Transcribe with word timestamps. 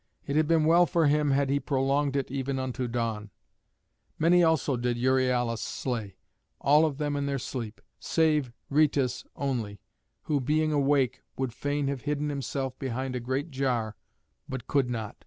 It 0.25 0.35
had 0.35 0.47
been 0.47 0.65
well 0.65 0.87
for 0.87 1.05
him 1.05 1.29
had 1.29 1.51
he 1.51 1.59
prolonged 1.59 2.15
it 2.15 2.31
even 2.31 2.57
unto 2.57 2.87
dawn. 2.87 3.29
Many 4.17 4.41
also 4.43 4.75
did 4.75 4.97
Euryalus 4.97 5.61
slay, 5.61 6.15
all 6.59 6.85
of 6.87 6.97
them 6.97 7.15
in 7.15 7.27
their 7.27 7.37
sleep, 7.37 7.79
save 7.99 8.51
Rhœtus 8.71 9.27
only, 9.35 9.79
who, 10.23 10.41
being 10.41 10.73
awake, 10.73 11.21
would 11.37 11.53
fain 11.53 11.87
have 11.87 12.01
hidden 12.01 12.29
himself 12.29 12.79
behind 12.79 13.15
a 13.15 13.19
great 13.19 13.51
jar, 13.51 13.95
but 14.49 14.65
could 14.65 14.89
not. 14.89 15.17